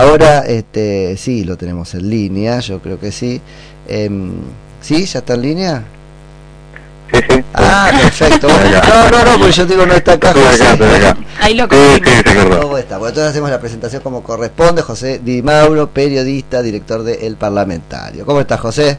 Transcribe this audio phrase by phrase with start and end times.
[0.00, 3.40] ahora este, sí, lo tenemos en línea, yo creo que sí.
[3.88, 4.32] Em,
[4.80, 5.06] ¿Sí?
[5.06, 5.82] ¿Ya está en línea?
[7.10, 7.44] Sí, sí.
[7.54, 8.48] Ah, perfecto.
[8.48, 10.30] No, no, no, porque yo digo no está acá.
[10.30, 11.16] Acá.
[11.40, 12.22] Ahí lo confirmo.
[12.22, 12.60] se acordó.
[12.60, 12.98] ¿Cómo está?
[12.98, 14.82] Bueno, entonces hacemos la presentación como corresponde.
[14.82, 18.26] José Di Mauro, periodista, director de El Parlamentario.
[18.26, 18.98] ¿Cómo estás, José?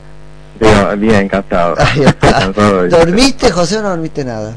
[0.59, 1.75] Bien, bien, cansado.
[1.79, 2.47] Ahí está.
[2.51, 4.53] ¿Dormiste, José, o no dormiste nada?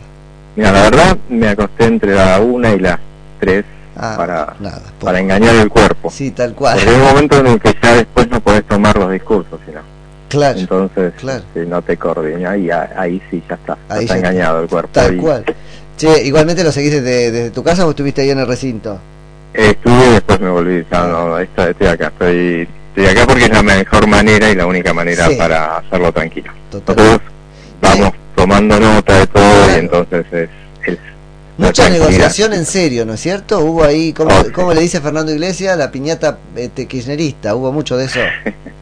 [0.57, 2.99] Mira, la verdad, me acosté entre la una y las
[3.39, 3.65] tres
[3.99, 4.79] Ah, para, nada.
[4.79, 5.07] poco.
[5.07, 6.11] para engañar el cuerpo.
[6.11, 6.77] Sí, tal cual.
[6.77, 9.81] Porque hay un momento en el que ya después no podés tomar los discursos, sino.
[10.29, 11.43] Claro, Entonces, claro.
[11.55, 13.73] si no te coordinas, y ahí sí ya está.
[13.89, 14.17] Ahí está ya está.
[14.19, 14.91] engañado el cuerpo.
[14.93, 15.45] tal Y cual.
[15.97, 18.99] Che, igualmente lo seguiste desde, desde tu casa o estuviste ahí en el recinto?
[19.55, 20.87] Estuve y después me volví.
[20.93, 22.09] Ya no, esta- estoy acá.
[22.09, 25.35] Estoy, estoy acá porque es la mejor manera y la única manera Sí.
[25.37, 26.53] para hacerlo tranquilo.
[26.71, 26.95] Total.
[26.95, 27.21] Nosotros
[27.81, 29.73] vamos tomando nota de todo Claro.
[29.73, 30.49] y entonces es,
[30.85, 30.99] es
[31.59, 33.59] Mucha negociación en serio, ¿no es cierto?
[33.61, 35.77] Hubo ahí, ¿cómo, le dice Fernando Iglesias?
[35.77, 38.21] La piñata este, kirchnerista, hubo mucho de eso.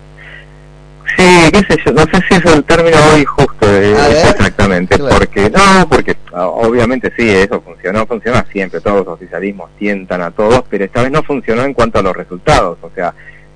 [1.17, 4.27] Sí, qué sé yo, no sé si es el término hoy justo eh, A ver.
[4.27, 5.17] exactamente, Claro.
[5.17, 10.31] porque no, porque ah, obviamente sí, eso funcionó, funciona siempre, todos los oficialismos tientan a
[10.33, 13.15] todos, pero esta vez no funcionó en cuanto a los resultados, o sea,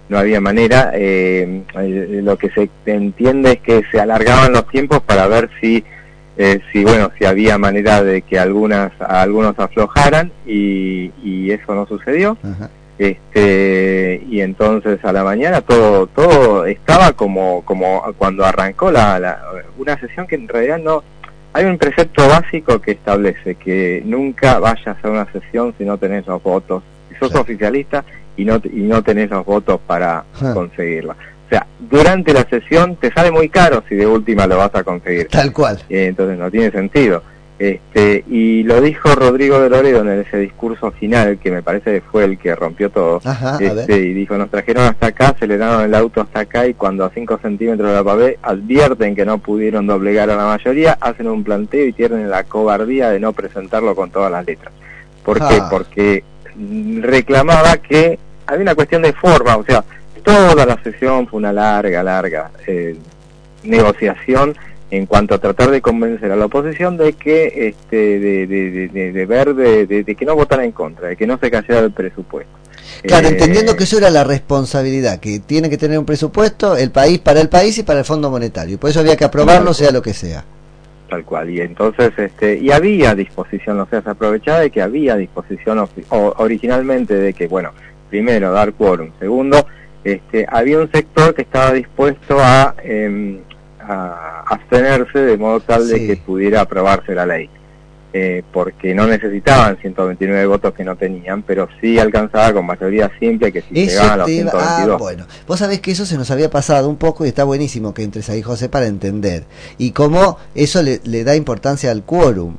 [0.08, 5.00] no había manera, eh, eh, lo que se entiende es que se alargaban los tiempos
[5.02, 5.84] para ver si,
[6.42, 11.86] eh, si bueno, si había manera de que algunas, algunos aflojaran y, y eso no
[11.86, 12.70] sucedió Ajá.
[12.98, 19.42] este y entonces a la mañana todo todo estaba como como cuando arrancó la, la-
[19.78, 21.02] una sesión que en realidad no
[21.52, 26.27] hay un precepto básico que establece que nunca vayas a una sesión si no tenés
[26.27, 28.05] los votos si sos oficialista
[28.36, 30.52] y no y no tenés los votos para Ah.
[30.55, 31.16] conseguirla
[31.50, 34.84] o sea durante la sesión te sale muy caro si de última lo vas a
[34.84, 35.78] conseguir Tal cual.
[35.88, 37.22] eh, entonces no tiene sentido.
[37.58, 42.00] Este, y lo dijo Rodrigo de Loredo en ese discurso final, que me parece que
[42.00, 43.20] fue el que rompió todo.
[43.22, 47.04] Ajá, Este, y dijo, nos trajeron hasta acá, aceleraron el auto hasta acá y cuando
[47.04, 51.26] a 5 centímetros de la pavé advierten que no pudieron doblegar a la mayoría, hacen
[51.28, 54.72] un planteo y tienen la cobardía de no presentarlo con todas las letras.
[55.22, 55.58] ¿Por qué?
[55.60, 55.68] Ah.
[55.70, 56.24] Porque
[57.02, 59.84] reclamaba que había una cuestión de forma, o sea,
[60.20, 62.97] toda la sesión fue una larga, larga eh,
[63.64, 64.55] negociación
[64.91, 69.13] en cuanto a tratar de convencer a la oposición de que este de, de, de-
[69.13, 72.51] de- ver de, que no votara en contra de que no se cayera el presupuesto
[73.03, 76.91] Claro, Eh, entendiendo que eso era la responsabilidad, que tiene que tener un presupuesto el
[76.91, 78.75] país para el país y para el Fondo Monetario.
[78.75, 80.45] Y por eso había que aprobarlo, sea lo que sea.
[81.08, 85.17] tal cual y entonces este y había disposición o sea se aprovechaba de que había
[85.17, 87.70] disposición o- originalmente de que bueno
[88.11, 89.67] primero dar quórum segundo
[90.05, 93.38] este había un sector que estaba dispuesto a, em,
[93.80, 97.48] a abstenerse de modo tal de que pudiera aprobarse la ley
[98.12, 103.52] eh, porque no necesitaban 129 votos que no tenían pero sí alcanzaba con mayoría simple
[103.52, 105.27] que si Eso llegaban a los te iba- 122 ah, bueno.
[105.46, 108.28] Vos sabés que eso se nos había pasado un poco y está buenísimo que entres
[108.30, 109.44] ahí, José, para entender.
[109.78, 112.56] Y cómo eso le, le da importancia al quórum.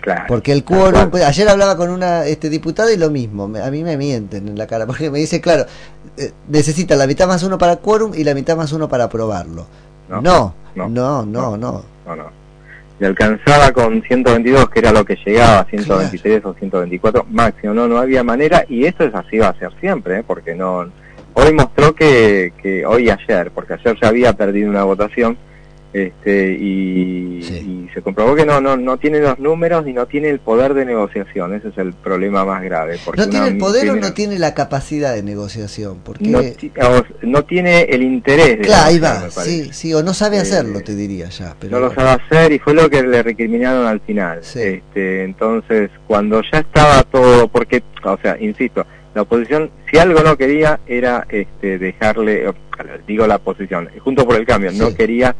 [0.00, 3.70] Claro Porque el quórum, pues, ayer hablaba con una este, diputada y lo mismo, a
[3.70, 5.66] mí me mienten en la cara, porque me dice, claro,
[6.16, 9.66] eh, necesita la mitad más uno para quórum y la mitad más uno para aprobarlo.
[10.08, 11.56] No, No, no, no, no, no.
[11.56, 11.84] no.
[12.06, 12.40] no, no.
[13.00, 17.96] Y alcanzaba con 122, que era lo que llegaba, 123 o 124 máximo, no, no
[17.96, 20.24] había manera, y esto es así va a ser siempre, ¿eh?
[20.26, 20.84] porque no,
[21.32, 25.38] hoy mostró que, que, hoy y ayer, porque ayer ya había perdido una votación,
[25.92, 27.86] este, y, Sí.
[27.88, 30.74] y se comprobó que no, no, no tiene los números y no tiene el poder
[30.74, 32.98] de negociación, ese es el problema más grave.
[33.04, 36.00] Porque ¿No tiene el poder o no tiene la capacidad de negociación?
[36.04, 36.28] Porque,
[37.22, 40.80] no, tiene el interés de claro, ahí va, sí, sí, o no sabe Eh, hacerlo,
[40.80, 41.56] te diría ya.
[41.58, 44.38] Pero no lo sabe hacer y fue lo que le recriminaron al final.
[44.42, 44.60] Sí.
[44.60, 50.36] Este, entonces, cuando ya estaba todo, porque, o sea, insisto, la oposición, si algo no
[50.36, 52.44] quería, era este, dejarle,
[53.08, 55.34] digo la oposición, junto por el cambio, no quería,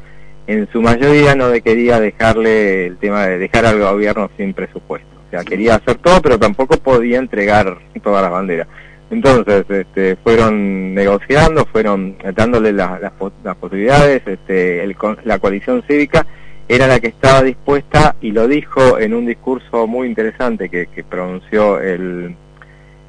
[0.46, 5.08] en su mayoría no quería dejarle el tema de dejar al gobierno sin presupuesto.
[5.26, 8.66] O sea, quería hacer todo, pero tampoco podía entregar todas las banderas.
[9.10, 15.82] Entonces, este, fueron negociando, fueron dándole la- las pos- las posibilidades, este, el la coalición
[15.88, 16.26] cívica
[16.68, 21.02] era la que estaba dispuesta y lo dijo en un discurso muy interesante que, que
[21.02, 22.36] pronunció el,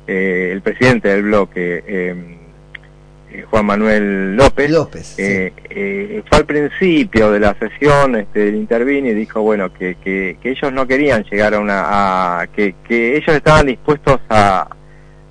[0.07, 2.15] eh, el presidente del bloque, eh,
[3.49, 4.69] Juan Manuel López.
[4.69, 5.21] López, sí.
[5.21, 9.95] Eh, eh, fue al principio de la sesión, este, él intervino y dijo, bueno, que,
[10.03, 14.67] que, que ellos no querían llegar a una, a, que, que ellos estaban dispuestos a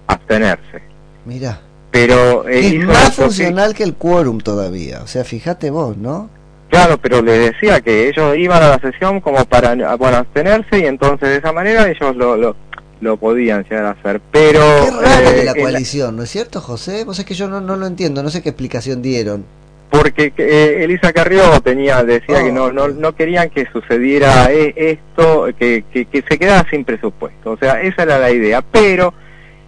[0.06, 0.82] abstenerse.
[1.25, 1.61] Mira,
[1.91, 5.00] Pero eh, es más funcional que el quórum todavía.
[5.03, 6.31] O sea, fíjate vos, ¿no?
[6.70, 10.87] Claro, pero le decía que ellos iban a la sesión como para bueno, abstenerse y
[10.87, 12.55] entonces de esa manera ellos lo, lo
[13.00, 14.61] lo podían llegar a hacer, pero...
[14.61, 17.05] Qué raro de la coalición, ¿no es cierto, José?
[17.05, 19.44] Vos es que yo no, no lo entiendo, no sé qué explicación dieron
[19.91, 22.88] porque eh, Elisa Carrió tenía decía que no, no Oh.
[22.88, 27.82] no querían que sucediera eh, esto que, que, que se quedara sin presupuesto o sea
[27.82, 29.12] esa era la idea pero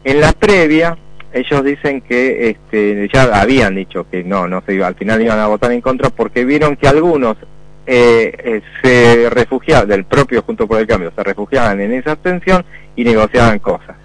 [0.05, 0.97] en la previa
[1.33, 5.41] ellos dicen que este ya habían dicho que no no se iba al final iban
[5.41, 7.37] a votar en contra porque vieron que algunos
[7.87, 12.65] eh, eh, se refugiaban del propio Junto por el Cambio se refugiaban en esa abstención
[12.95, 13.97] y negociaban cosas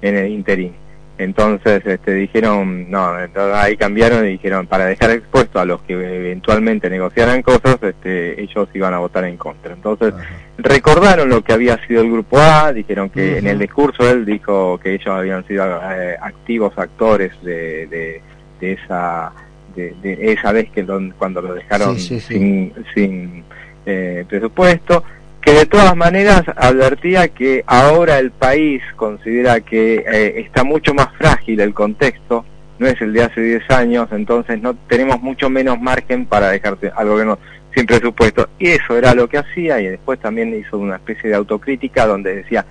[0.00, 0.74] en el interín.
[1.18, 5.92] Entonces este, dijeron, no, entonces ahí cambiaron y dijeron, para dejar expuesto a los que
[5.92, 9.72] eventualmente negociaran cosas, este, ellos iban a votar en contra.
[9.72, 10.24] Entonces Ajá.
[10.58, 14.80] recordaron lo que había sido el grupo A, dijeron que en el discurso él dijo
[14.82, 18.22] que ellos habían sido eh, activos actores de, de,
[18.60, 19.32] de esa
[19.74, 22.34] de, de esa vez que lo- cuando lo dejaron Sí, sí, sí.
[22.34, 23.44] sin, sin
[23.86, 25.02] eh, presupuesto
[25.40, 31.08] que de todas maneras advertía que ahora el país considera que eh, está mucho más
[31.18, 32.44] frágil el contexto,
[32.78, 36.92] no es el de hace 10 años, entonces no tenemos mucho menos margen para dejarse
[36.96, 37.38] al gobierno
[37.74, 38.48] sin presupuesto.
[38.60, 42.36] Y eso era lo que hacía y después también hizo una especie de autocrítica donde
[42.36, 42.64] decía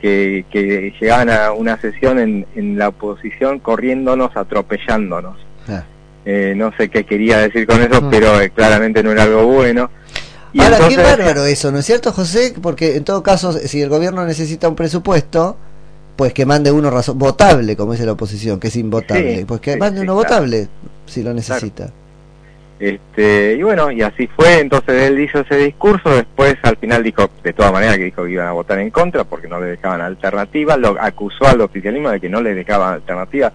[0.00, 5.38] que, que llegaban a una sesión en, en la oposición corriéndonos, atropellándonos.
[5.68, 5.84] Ah.
[6.24, 8.10] Eh, no sé qué quería decir con eso, Mm.
[8.10, 9.90] pero eh, claramente no era algo bueno.
[10.52, 12.54] Y Ahora, qué entonces- bárbaro eso, ¿no es cierto, José?
[12.62, 15.56] Porque en todo caso, si el gobierno necesita un presupuesto,
[16.14, 19.38] pues que mande uno razón votable, como dice la oposición, que es invotable.
[19.38, 20.28] Sí, pues que sí, mande sí, uno claro.
[20.28, 20.68] votable,
[21.06, 21.90] si lo necesita.
[22.78, 27.30] Este, y bueno, y así fue, entonces él hizo ese discurso, después al final dijo,
[27.44, 30.00] de todas maneras que dijo que iban a votar en contra porque no le dejaban
[30.00, 33.52] alternativa, lo acusó al oficialismo de que no le dejaban alternativa.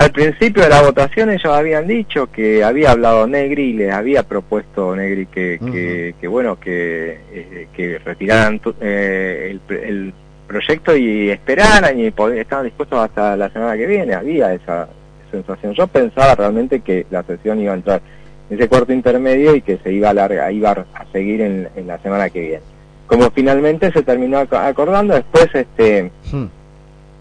[0.00, 4.22] Al principio de la votación ellos habían dicho que había hablado Negri y les había
[4.22, 10.14] propuesto Negri que, que, que bueno, que, eh, que retiraran tu- eh, el, el
[10.48, 14.88] proyecto y esperaran y pod- estaban dispuestos hasta la semana que viene, había esa
[15.30, 15.74] sensación.
[15.74, 18.00] Yo pensaba realmente que la sesión iba a entrar
[18.48, 21.86] en ese cuarto intermedio y que se iba a larga, iba a seguir en, en
[21.86, 22.60] la semana que viene.
[23.06, 26.46] Como finalmente se terminó ac- acordando, después este Hmm.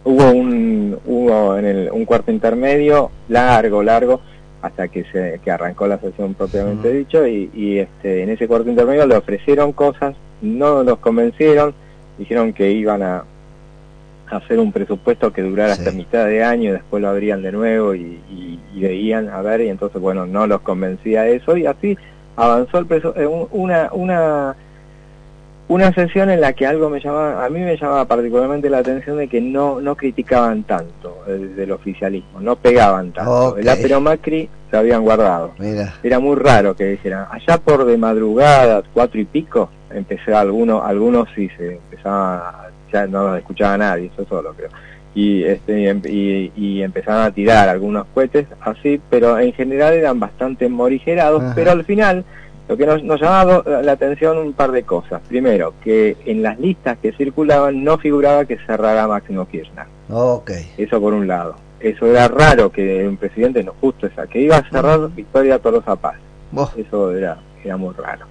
[0.09, 4.21] Hubo un hubo en el, un cuarto intermedio largo largo
[4.61, 8.69] hasta que se que arrancó la sesión propiamente dicho y, y, este en ese cuarto
[8.69, 11.73] intermedio le ofrecieron cosas no los convencieron
[12.17, 13.23] dijeron que iban a
[14.31, 15.81] hacer un presupuesto que durara Sí.
[15.81, 19.41] hasta mitad de año y después lo abrían de nuevo y, y- y veían a
[19.41, 21.97] ver y entonces bueno no los convencía eso y así
[22.35, 24.55] avanzó el presu- eh, un- una una
[25.69, 29.17] una sesión en la que algo me llamaba, a mí me llamaba particularmente la atención
[29.17, 33.49] de que no no criticaban tanto eh, del oficialismo, no pegaban tanto.
[33.49, 33.59] Ok.
[33.59, 35.53] El Apero Macri se habían guardado.
[35.59, 35.93] Mira.
[36.01, 41.29] Era muy raro que dijeran, allá por de madrugada, cuatro y pico, empecé algunos, algunos
[41.35, 44.69] sí se empezaba, ya no los escuchaba nadie, eso solo creo.
[45.13, 50.19] Y, este, y, em- y, empezaban a tirar algunos cohetes así, pero en general eran
[50.19, 51.53] bastante morigerados, Ajá.
[51.55, 52.25] pero al final
[52.69, 55.21] lo que nos, nos llamaba la atención un par de cosas.
[55.27, 59.87] Primero, que en las listas que circulaban no figuraba que cerrara Máximo Kirchner.
[60.09, 60.51] Ok.
[60.77, 61.55] Eso por un lado.
[61.79, 65.95] Eso era raro que un presidente, no justo esa, que iba a cerrar Victoria Tolosa
[65.95, 66.17] Paz.
[66.77, 68.27] Eso era, era muy raro.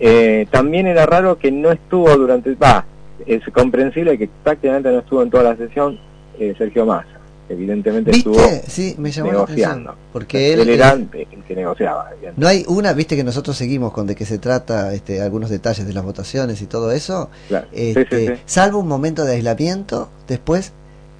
[0.00, 2.84] Eh, también era raro que no estuvo durante, va,
[3.24, 5.98] es comprensible que prácticamente no estuvo en toda la sesión
[6.40, 7.15] eh, Sergio Massa.
[7.48, 8.30] Evidentemente ¿Viste?
[8.30, 9.94] estuvo Sí, me llamó la negociando.
[10.12, 12.10] Porque él, él era el que negociaba.
[12.36, 15.86] No hay una, viste que nosotros seguimos con de qué se trata, este, algunos detalles
[15.86, 17.30] de las votaciones y todo eso.
[17.48, 17.68] Claro.
[17.72, 18.42] Este, sí, sí.
[18.46, 20.72] Salvo un momento de aislamiento, después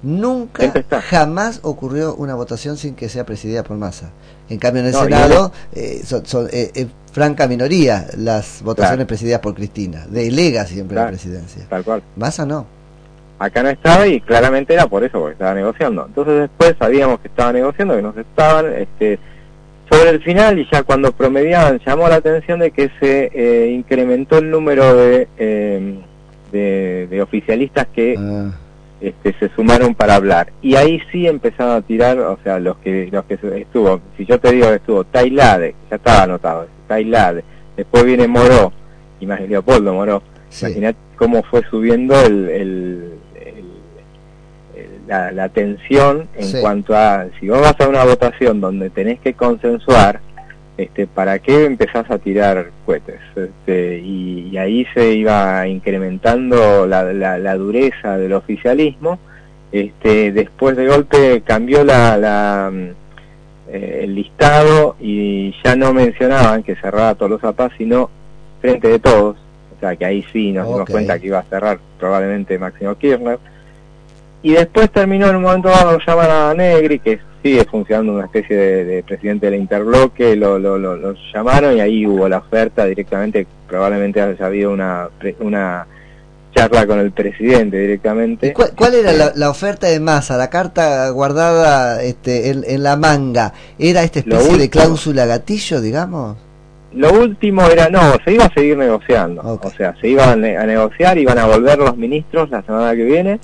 [0.03, 1.01] nunca, está.
[1.01, 4.11] jamás ocurrió una votación sin que sea presidida por Massa.
[4.49, 8.97] En cambio, en el No, Senado eh, son, son, eh, eh, franca minoría las votaciones
[8.97, 9.07] Claro.
[9.07, 10.05] presididas por Cristina.
[10.09, 11.65] Delega siempre la presidencia.
[11.69, 12.03] Tal cual.
[12.15, 12.76] Massa no.
[13.39, 16.05] Acá no estaba y claramente era por eso, porque estaba negociando.
[16.07, 19.19] Entonces después sabíamos que estaba negociando, que nos estaban, este,
[19.89, 24.37] sobre el final y ya cuando promediaban, llamó la atención de que se eh, incrementó
[24.39, 25.95] el número de, eh,
[26.51, 28.51] de, de oficialistas que Ah,
[28.99, 30.51] este, se sumaron para hablar.
[30.61, 34.39] Y ahí sí empezaron a tirar, o sea, los que los que estuvo, si yo
[34.39, 37.43] te digo que estuvo Tailade, ya estaba anotado, Tailade,
[37.77, 38.73] después viene Moró,
[39.21, 40.65] más Leopoldo Moró, sí.
[41.15, 43.13] Cómo fue subiendo el-
[45.07, 46.57] la, la tensión en Sí.
[46.61, 50.19] cuanto a si vos vas a una votación donde tenés que consensuar,
[50.77, 53.19] este, ¿para qué empezás a tirar cohetes?
[53.35, 59.17] Este, y, y ahí se iba incrementando la, la, la dureza del oficialismo.
[59.71, 62.89] Este, después de golpe cambió la, la, mm,
[63.69, 68.09] eh, el listado y ya no mencionaban que cerraba Tolosa Paz, sino
[68.61, 69.35] frente de todos.
[69.75, 73.39] O sea que ahí sí nos dimos cuenta que iba a cerrar probablemente Máximo Kirchner.
[74.43, 78.25] Y después terminó en un momento dado, lo llaman a Negri, que sigue funcionando una
[78.25, 83.47] especie de, presidente del interbloque, lo, lo, lo, llamaron y ahí hubo la oferta directamente,
[83.67, 85.87] probablemente haya habido una, una
[86.55, 88.53] charla con el presidente directamente.
[88.53, 93.53] ¿Cuál, era la, oferta de masa, la carta guardada este, en, la manga?
[93.77, 96.37] ¿Era esta especie de cláusula gatillo, digamos?
[96.93, 101.17] Lo último era, no, se iba a seguir negociando, o sea, se iban a, negociar,
[101.17, 103.39] iban a volver los ministros la semana que viene,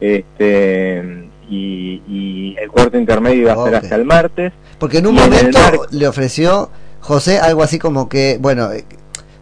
[0.00, 4.52] este y, el cuarto intermedio iba a ser hasta el martes.
[4.78, 5.58] Porque en un momento
[5.90, 6.70] le ofreció
[7.00, 8.84] José algo así como que, bueno, eh,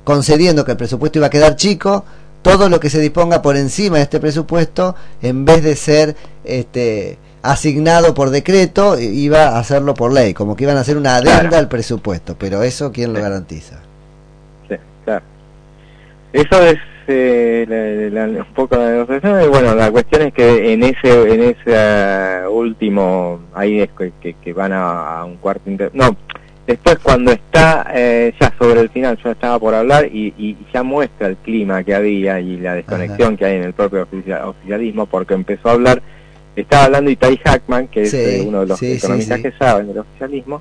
[0.05, 2.05] concediendo que el presupuesto iba a quedar chico,
[2.43, 7.19] todo lo que se disponga por encima de este presupuesto, en vez de ser este
[7.43, 11.59] asignado por decreto, iba a hacerlo por ley, como que iban a hacer una adenda
[11.59, 13.81] al presupuesto, pero eso quién lo garantiza.
[14.69, 15.25] Sí, claro.
[16.33, 21.33] Eso es eh, un poco la negociación y bueno, la cuestión es que en ese
[21.33, 23.91] en ese último, ahí es
[24.21, 25.91] que, que, van a, un cuarto inter...
[25.95, 26.17] No,
[26.67, 30.83] después cuando está eh, ya sobre el final, yo estaba por hablar y, y, ya
[30.83, 34.07] muestra el clima que había y la desconexión que hay en el propio
[34.45, 36.03] oficialismo porque empezó a hablar
[36.57, 40.61] estaba hablando Itai Hackman, que es eh, uno de los economistas que saben del oficialismo,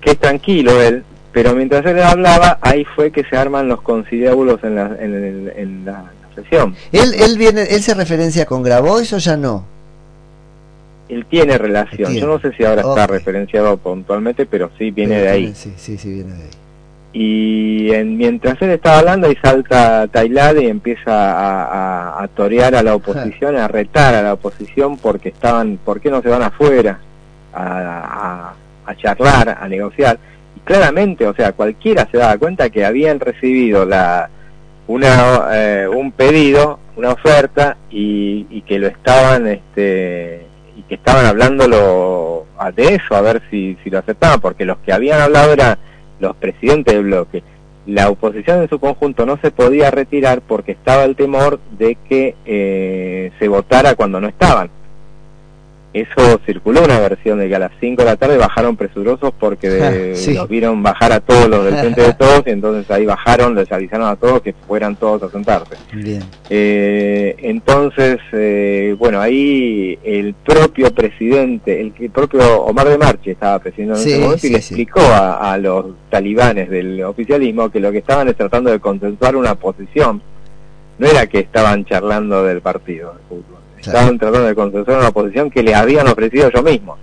[0.00, 4.64] que es tranquilo él, pero mientras él hablaba, ahí fue que se arman los conciliábulos
[4.64, 6.74] en la, en, la, sesión.
[6.90, 9.66] ¿Él, él, viene, ¿Él se referencia con Grabois o ya no?
[11.10, 15.28] Él tiene relación, yo no sé si ahora está referenciado puntualmente, pero sí viene de
[15.28, 15.52] ahí.
[15.54, 16.50] sí, sí, sí, viene de ahí
[17.16, 22.82] y en, mientras él estaba hablando ahí salta Tailade y empieza a, a, torear a
[22.82, 26.98] la oposición, a retar a la oposición porque estaban, ¿por qué no se van afuera
[27.54, 28.52] a,
[28.84, 30.18] a, charlar, a negociar?
[30.64, 34.30] Claramente, o sea, cualquiera se daba cuenta que habían recibido la
[34.86, 41.26] una eh, un pedido, una oferta y, y que lo estaban este y que estaban
[41.26, 45.78] hablándolo de eso a ver si, si lo aceptaban porque los que habían hablado eran
[46.20, 47.42] los presidentes del bloque,
[47.86, 52.34] la oposición en su conjunto no se podía retirar porque estaba el temor de que
[52.46, 54.70] eh, se votara cuando no estaban
[55.94, 60.12] eso circuló una versión de que a las 5 de la tarde bajaron presurosos porque
[60.34, 63.70] los vieron bajar a todos los del frente de todos y entonces ahí bajaron, les
[63.70, 65.76] avisaron a todos que fueran todos a sentarse.
[66.50, 73.94] Eh, entonces, eh, bueno, ahí el propio presidente, el, propio Omar de Marchi estaba presidiendo
[73.94, 77.98] en ese momento y le explicó a, a los talibanes del oficialismo que lo que
[77.98, 80.20] estaban es tratando de consensuar una posición,
[80.98, 85.50] no era que estaban charlando del partido de fútbol estaban tratando de consensuar una posición
[85.50, 86.96] que le habían ofrecido yo mismo.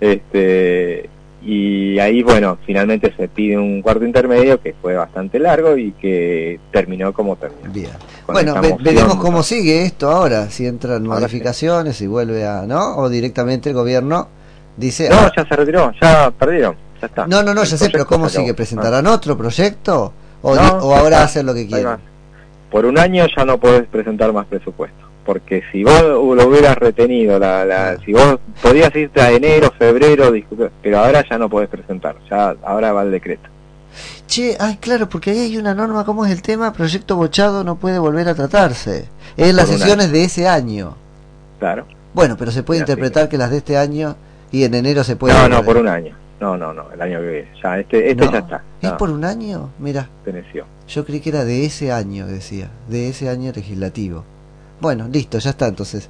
[0.00, 1.08] este
[1.42, 6.60] y ahí bueno finalmente se pide un cuarto intermedio que fue bastante largo y que
[6.70, 7.70] terminó como terminó.
[7.72, 7.90] Bien.
[8.26, 13.70] Bueno veremos cómo sigue esto ahora si entran modificaciones y vuelve a no o directamente
[13.70, 14.28] el gobierno
[14.76, 17.26] dice no ah, ya se retiró ya perdieron ya está.
[17.26, 19.14] No no no ya sé pero cómo sigue presentarán ah.
[19.14, 21.96] otro proyecto o, o ahora hacen lo que quieren
[22.70, 27.38] por un año ya no puedes presentar más presupuesto porque si vos lo hubieras retenido,
[27.38, 30.32] la, la, si vos podías irte a enero, febrero,
[30.82, 33.48] pero ahora ya no podés presentar, ya ahora va el decreto.
[34.26, 36.72] Che, ay, claro, porque ahí hay una norma, ¿cómo es el tema?
[36.72, 39.08] Proyecto bochado no puede volver a tratarse.
[39.36, 40.96] Es las sesiones de ese año.
[41.58, 41.86] Claro.
[42.14, 44.16] Bueno, pero se puede interpretar que las de este año
[44.52, 45.34] y en enero se puede...
[45.34, 46.16] No, no, por un año.
[46.40, 47.48] No, no, no, el año que viene.
[47.62, 48.62] Ya, este, este ya está.
[48.80, 49.70] ¿Es por un año?
[49.78, 50.08] Mira.
[50.24, 50.64] Teneció.
[50.88, 52.70] Yo creí que era de ese año, decía.
[52.88, 54.24] De ese año legislativo.
[54.80, 56.08] Bueno, listo, ya está entonces.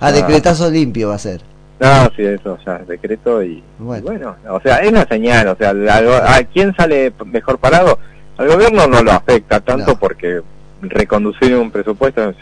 [0.00, 1.42] A decretazo limpio va a ser.
[1.80, 4.36] No, sí, eso ya es decreto y bueno.
[4.48, 8.00] o sea, es una señal, o sea, ¿a quién sale mejor parado?
[8.36, 10.42] Al gobierno no lo afecta tanto porque
[10.80, 12.34] reconducir un presupuesto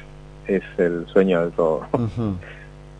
[0.47, 1.87] es, el sueño de todo.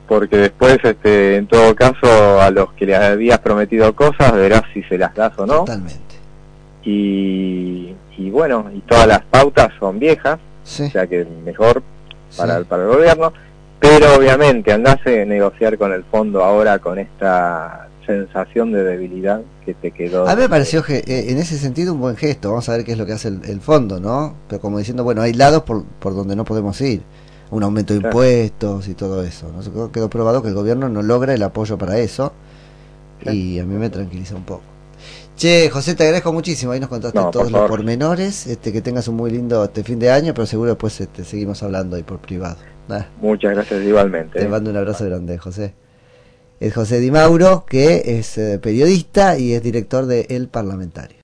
[0.09, 4.85] Porque después, este, en todo caso, a los que le habías prometido cosas, verás si
[4.85, 5.65] se las das o no.
[5.65, 6.15] Totalmente.
[6.85, 11.83] Y, y bueno, y todas las pautas son viejas, o sea que mejor
[12.37, 13.33] para, el, para el gobierno,
[13.79, 19.75] pero obviamente andase a negociar con el fondo ahora con esta sensación de debilidad que
[19.75, 20.29] te quedó.
[20.29, 22.85] A mí me pareció que, eh, en ese sentido un buen gesto, vamos a ver
[22.85, 24.37] qué es lo que hace el, fondo, ¿no?
[24.49, 27.03] Pero como diciendo, bueno, hay lados por, por donde no podemos ir,
[27.51, 29.51] un aumento de impuestos y todo eso.
[29.53, 29.93] ¿no?
[29.93, 32.33] Quedó probado que el gobierno no logra el apoyo para eso
[33.23, 34.76] y a mí me tranquiliza un poco.
[35.37, 36.73] Che, José, te agradezco muchísimo.
[36.73, 38.47] Ahí nos contaste todos los pormenores.
[38.47, 41.63] Este, que tengas un muy lindo este fin de año, pero seguro después este, seguimos
[41.63, 42.57] hablando ahí por privado.
[43.21, 44.39] Muchas gracias igualmente.
[44.39, 45.75] Te mando un abrazo grande, José.
[46.59, 51.15] Es José Di Mauro, que es eh, periodista y es director de El Parlamentario.